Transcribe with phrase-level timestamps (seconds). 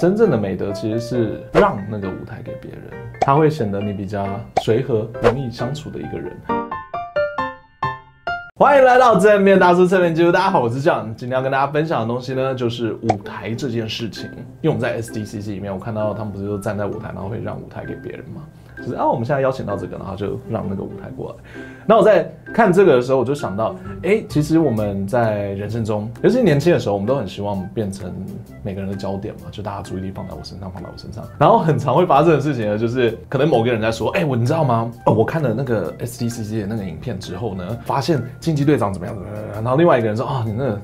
[0.00, 2.82] 真正的美德其实是让那个舞台给别人，
[3.20, 6.67] 他会显得你比较随和、容易相处的一个人。
[8.58, 14.24] 欢迎来到正面大叔侧面记录，大家好，我是酱今天要跟大家分享的东西呢，就是舞台这件事情。
[14.62, 18.42] 因为我们在 SDCC 里面，我看到他们不是都站在舞台，然后会让舞台给别人吗？
[18.78, 21.60] 就是啊，我们现在邀请到这个，然后就让那个舞台过来。
[21.84, 23.74] 那我在看这个的时候，我就想到，
[24.04, 28.12] 哎、其实我们在人生中，尤其年轻的时候，我们都很希望变成
[28.62, 31.24] 每个人的焦点嘛，就大家注意力放在我身上，放在我身上。
[31.40, 34.88] 然后很常会发生的事情呢，就是可能某个人在说，哎、我你知道吗？
[35.06, 39.36] 哦，我看了那个 SDCC 的那个影片之后呢，发现惊奇队长怎么样怎么样。
[39.62, 40.74] 然后另外一个人说，啊、你那。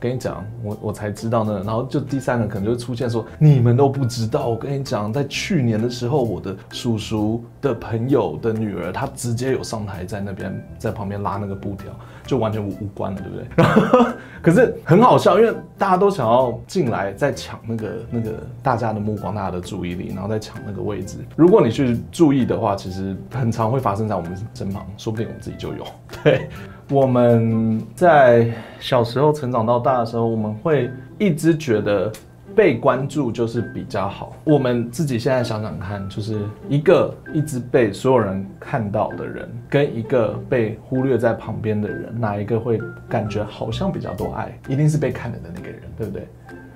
[0.00, 1.60] 跟你讲，我我才知道呢。
[1.66, 4.46] 然后就第三个可能就会出现说，你们都不知道。
[4.46, 11.90] 我跟你讲，在去年的时候，我的叔叔的朋友的女儿，她直接有上台在那边在旁边拉那个布条，
[12.28, 13.46] 就完全无无关了，对不对？
[13.56, 14.06] 然 后
[14.42, 18.30] 可是很好笑，因为大家都想要进来，在抢那个那个
[18.62, 21.16] 大家的目光、大家的注意力，然后在抢那个位置。
[21.34, 25.84] 如果你去注意的话，其实很常会发生在我们身旁，说不定我们自己就有。
[26.22, 26.48] 对。
[26.90, 32.10] 我们在小时候成长到大的时候，我们会一直觉得
[32.54, 34.36] 被关注就是比较好。
[34.44, 44.58] 我们自己现在想想看，就是一个一直被所有人看到的人，跟一个被忽略在旁边的人，哪一个会感觉好像比较多爱？
[44.68, 46.26] 一定是被看的的那个人，对不对？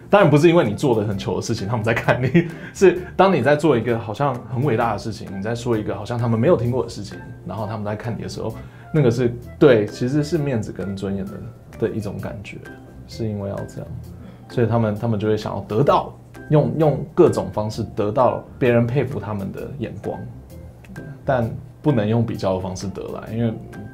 [0.08, 8.54] 当然不是因为你做的很糗的事情，他们在看你，是当你在做一个好像很伟大的事情，你在说一个好像他们没有听过的事情，然后他们在看你的时候。
[8.94, 11.32] 那个是对，其实是面子跟尊严的
[11.78, 12.58] 的一种感觉，
[13.06, 13.86] 是因为要这样，
[14.52, 16.12] 所以他们他们就会想要得到，
[16.50, 20.18] 用用各种方式得到别人佩服他们的眼光，
[21.24, 21.50] 但
[21.80, 23.52] 不能用比较的方式得来，因为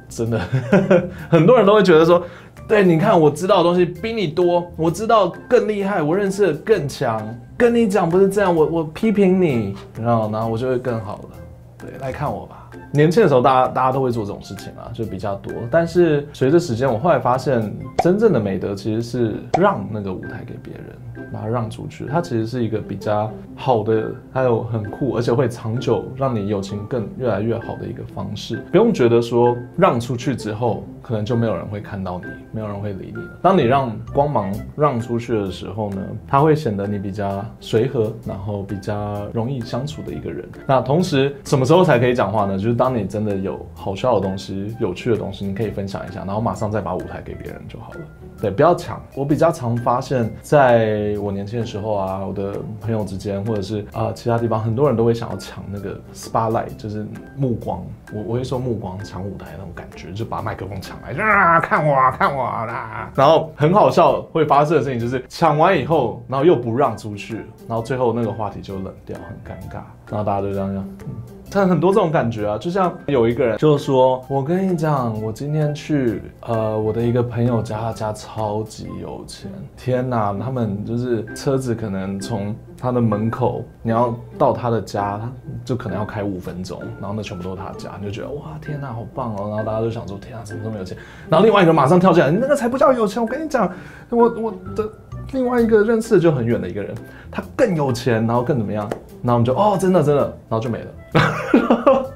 [0.09, 0.37] 真的
[1.29, 2.21] 很多人都会觉得说，
[2.67, 7.25] 对，你看我知道的东西比你多，我知道更厉害，我认识的更强，
[7.57, 11.29] 跟你讲不是这样，我我批评你，然后然后我就会更好了，
[11.77, 12.69] 对，来看我吧。
[12.91, 15.53] 年轻的时候，大家大家都会做这种事情啊，就比较多。
[15.69, 17.71] 但是随着时间，我后来发现，
[18.03, 22.05] 真正的美德其实是让那个舞台给别人，把它让出去。
[22.07, 28.57] 它其实是一个比较好的，还有很酷，而且会长久让你友情更越来越好的一个方式。
[28.71, 33.37] 不用觉得说让出去之后，可能就没有人会看到你，没有人会理你了。
[33.39, 40.43] 当你让光芒让出去的时候呢，它会显得你比较随和，然后比较容易相处的一个人。
[40.65, 42.57] 那同时，什么时候才可以讲话呢？
[42.57, 42.78] 就是。
[42.79, 47.99] 当你真的有好笑的东西、有趣的东西，你可以分享一下，然后马上再把舞台给别人就好了。
[48.41, 49.01] 对，不要抢。
[49.15, 57.83] 我比较常发现，在我年轻的时候啊，我的朋友之间，或者是啊、其他地方，很多人都会想要抢那个 spotlight，就是目光。
[58.13, 63.11] 我我会说目光抢舞台那种感觉，就把麦克风抢来，啊，看我，看我啦。
[63.13, 69.81] 然后很好笑，会发生的事情就是抢完以后，然后又不让出去，然后最后那个话题就冷掉，很尴尬。
[70.09, 70.81] 然后大家就这样讲。
[71.01, 71.15] 嗯
[71.51, 80.37] 他很多这种感觉啊，就就像有一个人就说：“我跟你讲，我今天去呃我的一个朋友家，他家超级有钱，天哪！
[80.39, 85.19] 他们就是车子可能从他的门口，你要到他的家，
[85.65, 89.49] 就可能要开五分钟，然后那全部都是他家，你就觉得哇，天哪，好棒哦！
[89.49, 90.95] 然后大家就想说：天哪，怎么这么有钱？
[91.27, 93.19] 然后另外一个马上跳进来，那个才不叫有钱！
[93.19, 93.67] 我跟你讲，
[94.11, 94.87] 我我的
[95.31, 96.93] 另外一个认识的就很远的一个人，
[97.31, 98.87] 他更有钱，然后更怎么样？
[99.23, 100.85] 然后我们就哦，真的真的，然后就没了。”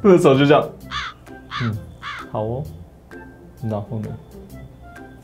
[0.06, 0.70] 那时候就这样，
[1.64, 1.78] 嗯，
[2.30, 2.64] 好哦，
[3.70, 4.08] 然后呢，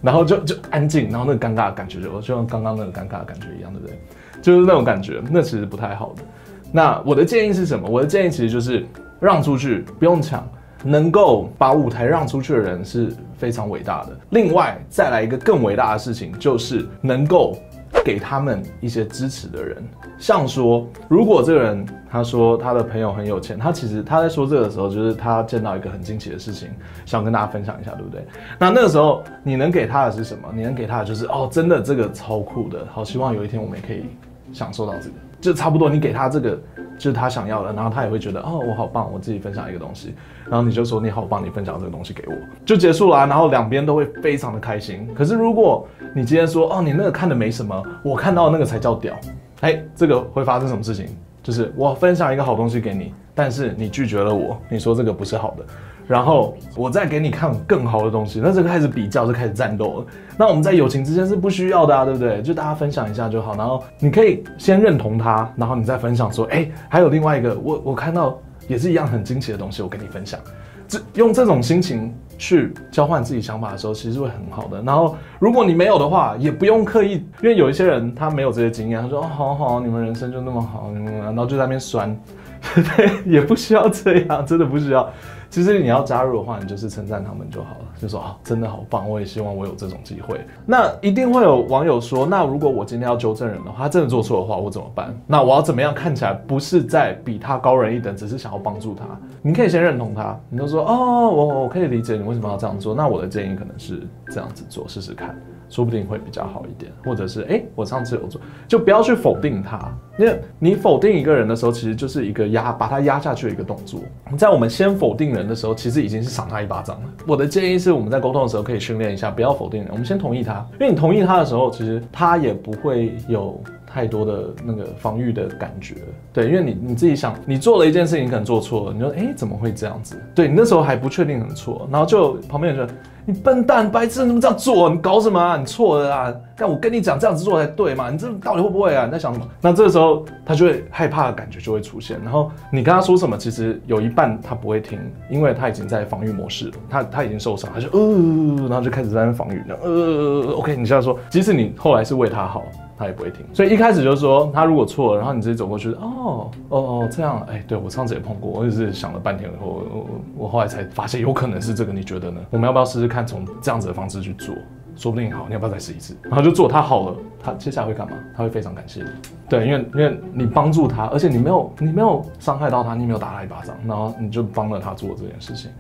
[0.01, 3.99] 然后就就安静，然后那个尴尬的感觉就就像刚刚那个尴尬的感觉一样，对不对？
[4.41, 6.23] 就是那种感觉，那其实不太好的。
[6.71, 7.89] 那我的建议是什么？
[7.89, 8.85] 我的建议其实就是
[9.19, 10.47] 让出去，不用抢。
[10.81, 14.17] 能够把舞台让出去的人是非常伟大的。
[14.29, 17.57] 另外，再来一个更伟大的事情，就是能够。
[18.05, 19.83] 给他们一些支持的人，
[20.17, 26.69] 像说，如果这个人他说他的朋友很有钱，他其实他在说这个的时候，就是他见到一个很惊奇的事情，
[27.05, 28.25] 想跟大家分享一下，对不对？
[28.57, 30.49] 那那个时候你能给他的是什么？
[30.53, 34.05] 你能给他的就是哦，真的这个超酷的，好希望有一天我们也可以
[34.51, 36.59] 享受到这个，就差不多你给他这个。
[36.97, 40.13] 就是他想要的，然后他也会觉得哦，我好棒，我自己分享一个东西，
[40.49, 42.33] 然后你就说你好棒，你分享这个东西给我，
[42.65, 45.07] 就结束了，然后两边都会非常的开心。
[45.15, 49.17] 可是如果你今天说哦，你那个看的没什么，我看到那个才叫屌，
[49.61, 51.05] 哎，这个会发生什么事情？
[51.49, 55.65] 就是我分享一个好东西给你，但是你拒绝了我，你说这个不是好的。
[56.05, 60.05] 然后我再给你看更好的东西，那这个开始比较，就开始战斗了。
[60.37, 62.39] 那我们在友情之间是不需要的啊，对不对？
[62.43, 63.55] 就大家分享一下就好。
[63.55, 68.37] 然后你可以先认同他，然后你再分享说，哎，还有另外一个，我我看到
[68.67, 70.39] 也是一样很惊奇的东西，我跟你分享。
[70.87, 74.81] 这用这种心情去交换自己想法的时候，其实会很好的。
[74.81, 82.17] 然后如果你没有的话，也不用刻意，因为有一些人他没有这些经验，他说哦，好好，你们人生就那么好，然后就在那边酸，
[82.73, 85.07] 对，也不需要这样，真的不需要。
[85.49, 90.39] 其实你要加入的话，你就是称赞他们就好了，就说啊，真的好棒，我也希望我有这种机会。
[90.65, 95.11] 那一定会有网友说，那如果我今天要纠正人的话，他真的做错的话，我怎么办？
[95.25, 99.05] 那我要怎么样看起来不是在比他高人一等，只是想要帮助他？
[99.41, 102.93] 你可以先认同他，你就说哦，我我可以理解你为什么要这样做。
[102.93, 105.35] 那我的建议可能是这样子做，试试看。
[105.69, 109.79] 说不定会比较好一点，或者是哎、我上次有做，就不要去否定他，
[110.17, 114.01] 因为你否定一个人的时候，其实就是一个压，把他压下去的一个动作。
[114.37, 117.09] 在我们先否定人的时候，其实已经是赏他一巴掌了。
[117.27, 125.95] 我的建议是，我们在沟通的时候可以训练一下，不要否定人，我们先同意他，因为你同意他的时候，其实他也不会有太多的那个防御的感觉。
[126.31, 130.21] 对，因为你你自己想，你做了一件事情，你可能做错了，你说哎、怎么会这样子？
[130.35, 132.95] 对，你那时候还不确定很错，然后就旁边人说。
[133.25, 134.89] 你笨蛋，白痴，你怎么这样做？
[134.89, 135.55] 你搞什么啊？
[135.55, 136.33] 你错了啊！
[136.57, 138.09] 但我跟你讲，这样子做才对嘛？
[138.09, 139.05] 你这到底会不会啊？
[139.05, 139.47] 你在想什么？
[139.61, 144.97] 那这个时候他就会害怕的感觉就会出现，然后你跟他说什么，其实有一半他不会听，
[145.29, 152.63] 因为他已经在防御模式了，他他已经受伤，他就呃，然后就开始在那防御，呃，OK，你现在说，即使你后来是为他好。
[152.99, 160.05] 他也不会听，所以一开始就是说，他如果错了，然后你直接走过去，哦哦哦，这样，哎、对我上次也碰过，我也是想了半天以后，我我
[160.35, 162.41] 我后来才发现有可能是这个，你觉得呢？
[162.49, 164.53] 我们要不要试试看从这样子的方式去做？
[164.97, 166.13] 说不定好，你要不要再试一次？
[166.23, 168.17] 然后就做，他好了，他接下来会干嘛？
[168.35, 169.09] 他会非常感谢你，
[169.47, 175.71] 对，因为因为你帮助他，而且你没有你没有伤害到他，你没有打他一巴掌，然后你就帮了他做这件事情。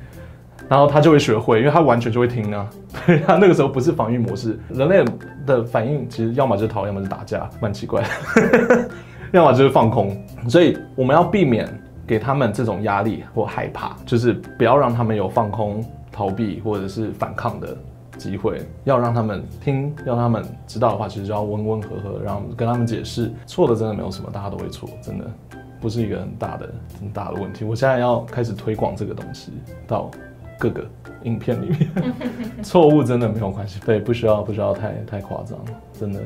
[0.69, 2.69] 然后他就会学会，因为他完全就会听啊。
[3.07, 5.03] 对， 他那个时候不是防御模式，人类
[5.45, 8.89] 的反应其实要么就是逃，要么是打架，蛮奇怪的。
[9.33, 10.15] 要么就是放空。
[10.47, 11.67] 所以我们要避免
[12.05, 17.75] 给他们这种压力或害怕，就是不要让他们有放空、逃避或者是反抗的
[18.17, 18.61] 机会。
[18.83, 25.25] 要让他们听，要让他们知道的话，其实就要温温和和，然后跟他们解释，错的真的没有什么，大家都会错，真的
[25.81, 26.69] 不是一个很大的
[26.99, 27.65] 很大的问题。
[27.65, 29.51] 我现在要开始推广这个东西
[29.87, 30.11] 到。
[30.59, 30.83] 各个
[31.23, 31.89] 影片里面，
[32.61, 35.57] 错误真的没有关系，对，不需要不需要太太夸张，
[35.97, 36.19] 真的，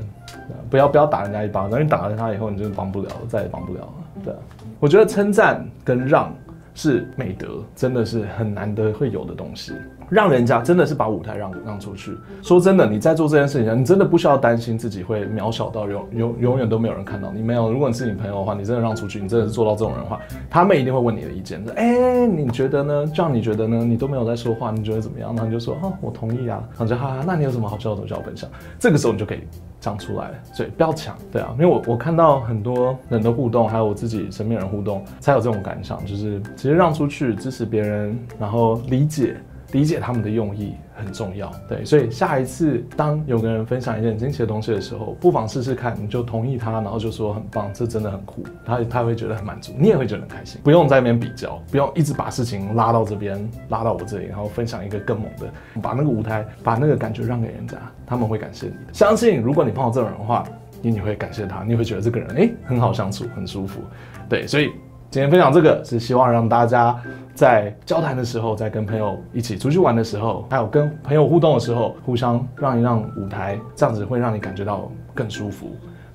[0.70, 3.94] 不要不要打人家一巴掌，你打了他以后，你就帮不了，再也帮不了了。
[4.26, 4.34] 对，
[4.80, 6.34] 我觉得称赞跟让
[6.74, 9.74] 是美德，真的是很难得会有的东西。
[10.10, 12.16] 让人家真的是把舞台让让出去。
[12.44, 17.42] 说真的，你在做这件事情上，你真的不需要担心自己会渺小到永永永远都没有人看到你。
[17.42, 21.64] 没有，如果你是你朋友的话，你真的让出去，你真的是做到这种人的话，他们一定会问你的意见。
[21.64, 23.12] 说，哎，你觉得呢？
[23.14, 23.84] 这样你觉得呢？
[23.84, 25.30] 你都没有在说话，你觉得怎么样？
[25.30, 26.64] 然后你就说，啊，我同意啊。
[26.72, 28.48] 然后就哈哈，那你有什么好笑的，就要分享。
[28.78, 29.40] 这个时候你就可以
[29.84, 30.32] 讲出来。
[30.54, 39.36] 所以不要抢，对啊，因为我我看到很多人的互动，还有我自己身边人互动，才有这种感想，就是其实让出去支持别人，然后理解。
[39.74, 58.94] 理解他们的用意很重要，对，所以下一次当有个人分享一件惊奇的东西的时候，不妨试试看，你就同意他，然后就说很棒，这真的很酷，他他会觉得很满足，你也会觉得很开心，不用在那边比较，不用一直把事情拉到这边，拉到我这里，然后分享一个更猛的，把那个舞台，把那个感觉让给人家，他们会感谢你的。
[58.94, 60.44] 相信如果你碰到这种人的话，
[60.84, 63.82] 你你会感谢他，你会觉得这个人哎、欸、很好相处，很舒服，
[64.30, 64.70] 对，所以。
[65.14, 67.00] 今天分享这个是希望让大家
[67.36, 75.68] 在交谈的时候，在跟朋友一起出去玩的时候，还有跟朋友互动的时候，互相让一让舞台，这样子会让你感觉到更舒服、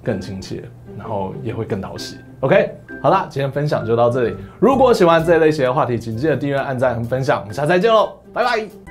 [0.03, 0.65] 更亲切，
[0.97, 2.17] 然后也会更讨喜。
[2.41, 4.35] OK，好啦，今天分享就到这里。
[4.59, 7.39] 如果喜欢这一类型的话题，请记得订阅、按赞和分享。
[7.39, 8.88] 我们下次再见喽，拜拜。